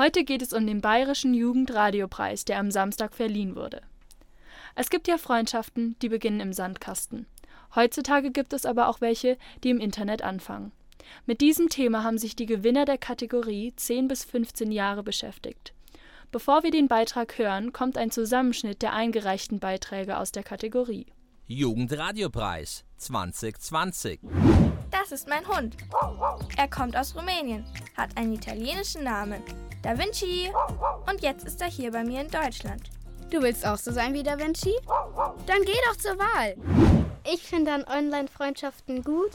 Heute 0.00 0.24
geht 0.24 0.40
es 0.40 0.54
um 0.54 0.66
den 0.66 0.80
Bayerischen 0.80 1.34
Jugendradiopreis, 1.34 2.46
der 2.46 2.58
am 2.58 2.70
Samstag 2.70 3.14
verliehen 3.14 3.54
wurde. 3.54 3.82
Es 4.74 4.88
gibt 4.88 5.06
ja 5.08 5.18
Freundschaften, 5.18 5.94
die 6.00 6.08
beginnen 6.08 6.40
im 6.40 6.54
Sandkasten. 6.54 7.26
Heutzutage 7.74 8.30
gibt 8.30 8.54
es 8.54 8.64
aber 8.64 8.88
auch 8.88 9.02
welche, 9.02 9.36
die 9.62 9.68
im 9.68 9.78
Internet 9.78 10.22
anfangen. 10.22 10.72
Mit 11.26 11.42
diesem 11.42 11.68
Thema 11.68 12.02
haben 12.02 12.16
sich 12.16 12.34
die 12.34 12.46
Gewinner 12.46 12.86
der 12.86 12.96
Kategorie 12.96 13.74
10 13.76 14.08
bis 14.08 14.24
15 14.24 14.72
Jahre 14.72 15.02
beschäftigt. 15.02 15.74
Bevor 16.32 16.62
wir 16.62 16.70
den 16.70 16.88
Beitrag 16.88 17.36
hören, 17.36 17.74
kommt 17.74 17.98
ein 17.98 18.10
Zusammenschnitt 18.10 18.80
der 18.80 18.94
eingereichten 18.94 19.58
Beiträge 19.58 20.16
aus 20.16 20.32
der 20.32 20.44
Kategorie. 20.44 21.08
Jugendradiopreis 21.46 22.86
2020. 22.96 24.20
Das 24.90 25.12
ist 25.12 25.28
mein 25.28 25.46
Hund. 25.46 25.76
Er 26.56 26.68
kommt 26.68 26.96
aus 26.96 27.14
Rumänien, 27.14 27.66
hat 27.98 28.16
einen 28.16 28.32
italienischen 28.32 29.04
Namen, 29.04 29.42
Da 29.82 29.96
Vinci, 29.96 30.50
und 31.10 31.22
jetzt 31.22 31.46
ist 31.46 31.62
er 31.62 31.68
hier 31.68 31.90
bei 31.90 32.04
mir 32.04 32.20
in 32.20 32.30
Deutschland. 32.30 32.82
Du 33.30 33.40
willst 33.40 33.64
auch 33.66 33.78
so 33.78 33.90
sein 33.92 34.12
wie 34.12 34.22
Da 34.22 34.38
Vinci? 34.38 34.74
Dann 35.46 35.62
geh 35.64 35.72
doch 35.88 35.96
zur 35.96 36.18
Wahl. 36.18 36.54
Ich 37.32 37.42
finde 37.42 37.72
an 37.72 37.84
Online-Freundschaften 37.84 39.02
gut, 39.02 39.30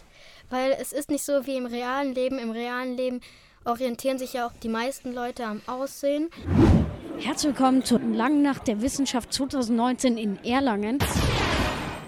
weil 0.52 0.78
es 0.80 0.94
ist 0.94 1.10
nicht 1.10 1.26
so 1.26 1.48
wie 1.48 1.58
im 1.58 1.66
realen 1.66 2.14
Leben. 2.14 2.38
Im 2.38 2.52
realen 2.52 2.96
Leben 2.96 3.22
orientieren 3.64 4.20
sich 4.20 4.34
ja 4.34 4.46
auch 4.46 4.54
die 4.62 4.70
meisten 4.70 5.14
Leute 5.14 5.46
am 5.46 5.62
Aussehen. 5.66 6.30
Herzlich 7.18 7.56
willkommen 7.56 7.84
zur 7.84 8.00
Langen 8.00 8.44
Nacht 8.44 8.68
der 8.68 8.84
Wissenschaft 8.84 9.34
2019 9.34 10.18
in 10.18 10.44
Erlangen. 10.44 11.00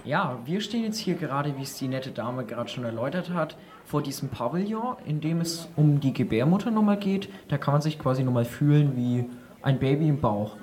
Ja, 0.08 0.40
wir 0.46 0.62
stehen 0.62 0.86
jetzt 0.86 1.00
hier 1.00 1.16
gerade, 1.16 1.58
wie 1.58 1.64
es 1.64 1.78
die 1.78 1.90
nette 1.90 2.12
Dame 2.12 2.46
gerade 2.46 2.70
schon 2.70 2.86
erläutert 2.86 3.30
hat, 3.30 3.58
vor 3.84 4.02
diesem 4.02 4.30
Pavillon, 4.30 4.96
in 5.06 5.20
dem 5.20 5.42
es 5.42 5.68
um 5.76 6.00
die 6.00 6.14
Gebärmutter 6.14 6.72
nochmal 6.72 6.98
geht. 6.98 7.28
Da 7.50 7.58
kann 7.58 7.74
man 7.74 7.82
sich 7.82 8.00
quasi 8.00 8.24
nochmal 8.24 8.46
fühlen 8.46 8.96
wie 8.96 9.30
ein 9.62 9.80
Baby 9.80 10.08
im 10.08 10.22
Bauch. 10.22 10.56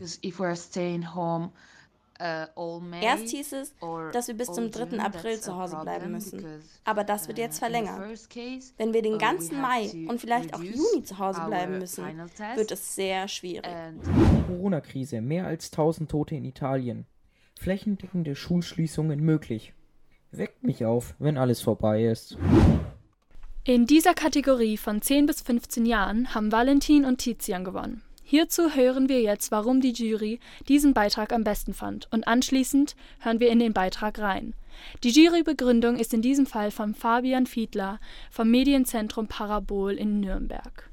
If 0.00 0.40
we're 0.40 0.56
staying 0.56 1.14
home, 1.14 1.50
Erst 3.00 3.28
hieß 3.30 3.52
es, 3.52 3.74
dass 4.12 4.28
wir 4.28 4.36
bis 4.36 4.52
zum 4.52 4.70
3. 4.70 4.98
April 4.98 5.40
zu 5.40 5.56
Hause 5.56 5.78
bleiben 5.82 6.10
müssen. 6.10 6.44
Aber 6.84 7.04
das 7.04 7.28
wird 7.28 7.38
jetzt 7.38 7.60
verlängert. 7.60 8.00
Wenn 8.76 8.92
wir 8.92 9.02
den 9.02 9.18
ganzen 9.18 9.60
Mai 9.60 9.90
und 10.08 10.20
vielleicht 10.20 10.54
auch 10.54 10.62
Juni 10.62 11.04
zu 11.04 11.18
Hause 11.18 11.40
bleiben 11.46 11.78
müssen, 11.78 12.04
wird 12.56 12.72
es 12.72 12.96
sehr 12.96 13.28
schwierig. 13.28 13.64
Corona-Krise, 14.48 15.20
mehr 15.20 15.46
als 15.46 15.70
1000 15.72 16.10
Tote 16.10 16.34
in 16.34 16.44
Italien. 16.44 17.06
Flächendeckende 17.62 18.34
Schulschließungen 18.34 19.20
möglich. 19.20 19.72
Weckt 20.32 20.64
mich 20.64 20.84
auf, 20.84 21.14
wenn 21.20 21.38
alles 21.38 21.60
vorbei 21.60 22.06
ist. 22.06 22.36
In 23.64 23.86
dieser 23.86 24.14
Kategorie 24.14 24.76
von 24.76 25.00
10 25.00 25.26
bis 25.26 25.42
15 25.42 25.86
Jahren 25.86 26.34
haben 26.34 26.50
Valentin 26.50 27.04
und 27.04 27.18
Tizian 27.18 27.62
gewonnen. 27.62 28.02
Hierzu 28.24 28.74
hören 28.74 29.08
wir 29.08 29.20
jetzt, 29.20 29.52
warum 29.52 29.80
die 29.80 29.92
Jury 29.92 30.40
diesen 30.66 30.92
Beitrag 30.92 31.32
am 31.32 31.44
besten 31.44 31.72
fand, 31.72 32.08
und 32.10 32.26
anschließend 32.26 32.96
hören 33.20 33.38
wir 33.38 33.50
in 33.50 33.60
den 33.60 33.72
Beitrag 33.72 34.18
rein. 34.18 34.54
Die 35.04 35.10
Jurybegründung 35.10 35.96
ist 35.96 36.12
in 36.12 36.22
diesem 36.22 36.46
Fall 36.46 36.72
von 36.72 36.94
Fabian 36.94 37.46
Fiedler 37.46 38.00
vom 38.30 38.50
Medienzentrum 38.50 39.28
Parabol 39.28 39.92
in 39.92 40.18
Nürnberg. 40.18 40.91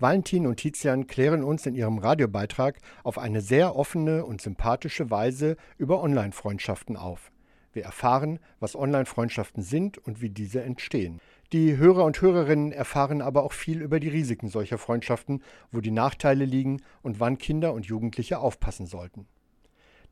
Valentin 0.00 0.46
und 0.46 0.58
Tizian 0.58 1.08
klären 1.08 1.42
uns 1.42 1.66
in 1.66 1.74
ihrem 1.74 1.98
Radiobeitrag 1.98 2.78
auf 3.02 3.18
eine 3.18 3.40
sehr 3.40 3.74
offene 3.74 4.24
und 4.24 4.40
sympathische 4.40 5.10
Weise 5.10 5.56
über 5.76 6.00
Online-Freundschaften 6.00 6.96
auf. 6.96 7.32
Wir 7.72 7.82
erfahren, 7.82 8.38
was 8.60 8.76
Online-Freundschaften 8.76 9.60
sind 9.60 9.98
und 9.98 10.22
wie 10.22 10.30
diese 10.30 10.62
entstehen. 10.62 11.20
Die 11.52 11.78
Hörer 11.78 12.04
und 12.04 12.20
Hörerinnen 12.20 12.70
erfahren 12.70 13.20
aber 13.20 13.42
auch 13.42 13.52
viel 13.52 13.82
über 13.82 13.98
die 13.98 14.08
Risiken 14.08 14.48
solcher 14.48 14.78
Freundschaften, 14.78 15.42
wo 15.72 15.80
die 15.80 15.90
Nachteile 15.90 16.44
liegen 16.44 16.80
und 17.02 17.18
wann 17.18 17.36
Kinder 17.36 17.72
und 17.72 17.86
Jugendliche 17.86 18.38
aufpassen 18.38 18.86
sollten. 18.86 19.26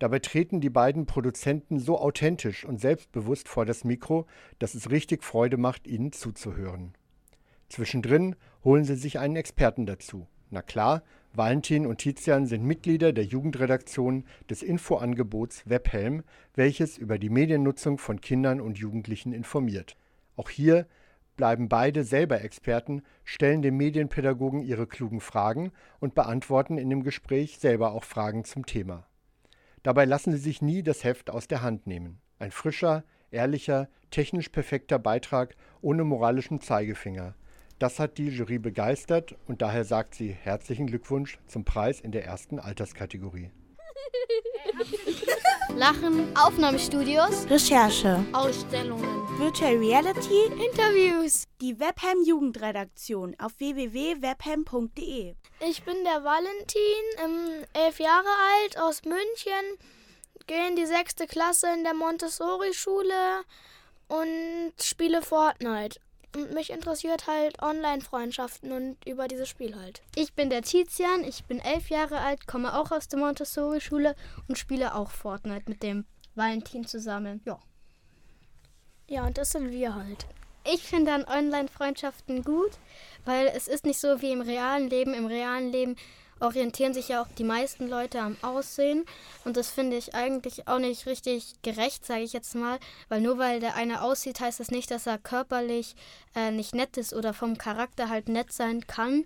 Dabei 0.01 0.19
treten 0.19 0.61
die 0.61 0.69
beiden 0.69 1.07
Produzenten 1.07 1.79
so 1.79 2.01
authentisch 2.01 2.65
und 2.65 2.81
selbstbewusst 2.81 3.49
vor 3.49 3.65
das 3.65 3.85
Mikro, 3.85 4.27
dass 4.59 4.75
es 4.75 4.91
richtig 4.91 5.23
Freude 5.23 5.59
macht, 5.59 5.87
ihnen 5.87 6.11
zuzuhören. 6.11 6.95
Zwischendrin 7.69 8.37
holen 8.65 8.85
sie 8.85 8.97
sich 8.97 9.19
einen 9.19 9.37
Experten 9.37 9.87
dazu. 9.87 10.27
Na 10.51 10.63
klar, 10.63 11.03
Valentin 11.33 11.87
und 11.87 11.99
Tizian 11.99 12.47
sind 12.47 12.65
Mitglieder 12.65 13.13
der 13.13 13.25
Jugendredaktion 13.25 14.25
des 14.49 14.63
Infoangebots 14.63 15.69
Webhelm, 15.69 16.23
welches 16.55 16.97
über 16.97 17.19
die 17.19 17.29
Mediennutzung 17.31 17.99
von 17.99 18.21
Kindern 18.21 18.61
und 18.61 18.79
Jugendlichen 18.79 19.33
informiert. 19.33 19.97
Auch 20.37 20.49
hier 20.49 20.87
bleiben 21.37 21.69
beide 21.69 22.05
selber 22.05 22.41
Experten, 22.41 23.03
stellen 23.25 23.61
dem 23.61 23.77
Medienpädagogen 23.77 24.63
ihre 24.63 24.87
klugen 24.87 25.21
Fragen 25.21 25.73
und 26.01 26.15
beantworten 26.15 26.79
in 26.79 26.89
dem 26.89 27.03
Gespräch 27.03 27.59
selber 27.59 27.93
auch 27.93 28.05
Fragen 28.05 28.45
zum 28.45 28.65
Thema. 28.65 29.07
Dabei 29.83 30.05
lassen 30.05 30.33
sie 30.33 30.39
sich 30.39 30.63
nie 30.63 30.83
das 30.83 31.05
Heft 31.05 31.31
aus 31.31 31.47
der 31.47 31.63
Hand 31.63 31.87
nehmen. 31.87 32.21
Ein 32.39 32.51
frischer, 32.51 33.05
ehrlicher, 33.31 33.89
technisch 34.11 34.49
perfekter 34.49 34.99
Beitrag 34.99 35.55
ohne 35.81 36.05
moralischen 36.05 36.61
Zeigefinger. 36.61 37.35
Das 37.79 37.99
hat 37.99 38.17
die 38.17 38.29
Jury 38.29 38.59
begeistert 38.59 39.35
und 39.47 39.61
daher 39.61 39.85
sagt 39.85 40.15
sie 40.15 40.31
herzlichen 40.31 40.87
Glückwunsch 40.87 41.39
zum 41.47 41.67
Preis 41.67 42.01
in 42.01 42.11
der 42.11 42.25
ersten 42.25 42.59
Alterskategorie. 42.59 43.51
Lachen, 45.77 46.35
Aufnahmestudios, 46.39 47.51
Recherche, 47.51 48.25
Ausstellungen, 48.33 49.29
Virtual 49.39 49.77
Reality, 49.77 50.47
Interviews. 50.65 51.45
die 51.61 51.79
Webham 51.79 52.25
Jugendredaktion 52.25 53.37
auf 53.39 53.53
www.webham.de. 53.59 55.35
Ich 55.61 55.83
bin 55.83 55.97
der 56.05 56.25
Valentin, 56.25 56.81
ähm, 57.23 57.65
elf 57.75 58.01
Jahre 58.01 58.29
alt, 58.63 58.79
aus 58.79 59.03
München, 59.05 59.77
gehe 60.47 60.67
in 60.69 60.77
die 60.77 60.87
sechste 60.87 61.27
Klasse 61.27 61.67
in 61.77 61.85
der 61.85 61.93
Montessori-Schule 61.93 63.43
und 64.09 64.73
spiele 64.81 65.21
Fortnite. 65.21 66.01
Und 66.37 66.53
mich 66.53 66.69
interessiert 66.69 67.27
halt 67.27 67.63
Online-Freundschaften 67.63 68.71
und 68.71 68.99
über 69.07 69.27
dieses 69.27 69.49
Spiel 69.49 69.75
halt. 69.75 70.03
Ich 70.17 70.35
bin 70.35 70.51
der 70.51 70.61
Tizian, 70.61 71.25
ich 71.25 71.45
bin 71.45 71.61
elf 71.61 71.89
Jahre 71.89 72.21
alt, 72.21 72.47
komme 72.47 72.79
auch 72.79 72.91
aus 72.93 73.09
der 73.09 73.19
Montessori-Schule 73.19 74.15
und 74.47 74.59
spiele 74.59 74.95
auch 74.95 75.11
Fortnite 75.13 75.65
mit 75.67 75.83
dem 75.83 76.05
Valentin 76.35 76.87
zusammen. 76.87 77.41
Ja. 77.47 77.59
Ja, 79.09 79.27
und 79.27 79.39
das 79.39 79.53
sind 79.53 79.71
wir 79.71 79.95
halt. 79.95 80.27
Ich 80.71 80.83
finde 80.83 81.15
an 81.15 81.25
Online-Freundschaften 81.25 82.45
gut, 82.45 82.73
weil 83.25 83.47
es 83.47 83.67
ist 83.67 83.87
nicht 83.87 83.99
so 83.99 84.21
wie 84.21 84.33
im 84.33 84.43
realen 84.43 84.91
Leben. 84.91 85.15
Im 85.15 85.25
realen 85.25 85.73
Leben 85.73 85.97
orientieren 86.41 86.95
sich 86.95 87.09
ja 87.09 87.23
auch 87.23 87.29
die 87.39 87.45
meisten 87.45 87.89
Leute 87.89 88.21
am 88.21 88.37
Aussehen. 88.43 89.05
Und 89.45 89.57
das 89.57 89.71
finde 89.71 89.97
ich 89.97 90.15
eigentlich 90.15 90.69
auch 90.69 90.79
nicht 90.79 91.07
richtig 91.07 91.55
gerecht, 91.63 92.05
sage 92.05 92.23
ich 92.23 92.33
jetzt 92.33 92.55
mal. 92.55 92.79
Weil 93.09 93.21
nur 93.21 93.39
weil 93.39 93.61
der 93.61 93.75
eine 93.75 94.03
aussieht, 94.03 94.41
heißt 94.41 94.61
das 94.61 94.71
nicht, 94.71 94.91
dass 94.91 95.07
er 95.07 95.19
körperlich 95.19 95.95
äh, 96.35 96.51
nicht 96.51 96.75
nett 96.75 96.97
ist 96.97 97.15
oder 97.15 97.35
vom 97.35 97.59
Charakter 97.59 98.09
halt 98.09 98.29
nett 98.29 98.53
sein 98.53 98.87
kann. 98.87 99.25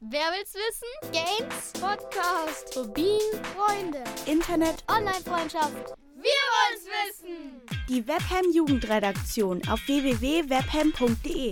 Wer 0.00 0.20
will's 0.32 0.54
wissen? 0.54 1.12
Games, 1.12 1.72
Podcast, 1.72 2.76
Rubin, 2.76 3.18
Freunde, 3.56 4.04
Internet, 4.26 4.84
Online-Freundschaft. 4.88 5.94
Wir 6.16 6.32
wollen's 6.52 6.86
wissen! 6.86 7.62
die 7.88 8.06
Webham 8.06 8.52
Jugendredaktion 8.52 9.62
auf 9.68 9.80
www.webham.de. 9.86 11.50